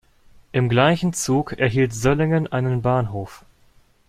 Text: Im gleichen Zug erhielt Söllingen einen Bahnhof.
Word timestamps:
Im 0.51 0.67
gleichen 0.67 1.13
Zug 1.13 1.53
erhielt 1.59 1.93
Söllingen 1.93 2.51
einen 2.51 2.81
Bahnhof. 2.81 3.45